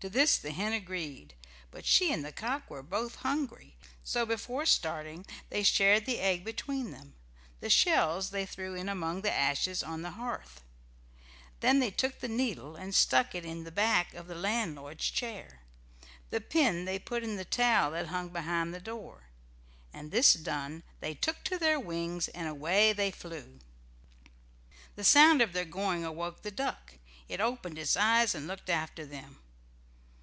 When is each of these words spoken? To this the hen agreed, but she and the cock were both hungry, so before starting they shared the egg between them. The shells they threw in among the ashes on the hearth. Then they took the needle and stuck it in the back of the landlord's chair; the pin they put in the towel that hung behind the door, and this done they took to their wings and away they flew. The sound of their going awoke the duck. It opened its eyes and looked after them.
To 0.00 0.08
this 0.08 0.38
the 0.38 0.52
hen 0.52 0.72
agreed, 0.74 1.34
but 1.72 1.84
she 1.84 2.12
and 2.12 2.24
the 2.24 2.30
cock 2.30 2.70
were 2.70 2.84
both 2.84 3.16
hungry, 3.16 3.74
so 4.04 4.24
before 4.24 4.64
starting 4.64 5.26
they 5.48 5.64
shared 5.64 6.06
the 6.06 6.20
egg 6.20 6.44
between 6.44 6.92
them. 6.92 7.14
The 7.58 7.68
shells 7.68 8.30
they 8.30 8.46
threw 8.46 8.76
in 8.76 8.88
among 8.88 9.22
the 9.22 9.32
ashes 9.32 9.82
on 9.82 10.02
the 10.02 10.12
hearth. 10.12 10.62
Then 11.58 11.80
they 11.80 11.90
took 11.90 12.20
the 12.20 12.28
needle 12.28 12.76
and 12.76 12.94
stuck 12.94 13.34
it 13.34 13.44
in 13.44 13.64
the 13.64 13.72
back 13.72 14.14
of 14.14 14.28
the 14.28 14.36
landlord's 14.36 15.10
chair; 15.10 15.62
the 16.30 16.40
pin 16.40 16.84
they 16.84 17.00
put 17.00 17.24
in 17.24 17.34
the 17.34 17.44
towel 17.44 17.90
that 17.90 18.06
hung 18.06 18.28
behind 18.28 18.72
the 18.72 18.78
door, 18.80 19.24
and 19.92 20.12
this 20.12 20.34
done 20.34 20.84
they 21.00 21.12
took 21.12 21.42
to 21.42 21.58
their 21.58 21.80
wings 21.80 22.28
and 22.28 22.46
away 22.46 22.92
they 22.92 23.10
flew. 23.10 23.58
The 24.94 25.02
sound 25.02 25.42
of 25.42 25.52
their 25.52 25.64
going 25.64 26.04
awoke 26.04 26.42
the 26.42 26.52
duck. 26.52 26.94
It 27.28 27.40
opened 27.40 27.80
its 27.80 27.96
eyes 27.96 28.32
and 28.36 28.46
looked 28.46 28.70
after 28.70 29.04
them. 29.04 29.40